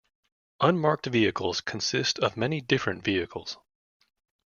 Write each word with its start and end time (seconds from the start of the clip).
Unmarked 0.61 1.05
vehicles 1.05 1.61
consist 1.61 2.17
of 2.17 2.35
many 2.35 2.59
different 2.59 3.03
vehicles. 3.03 3.59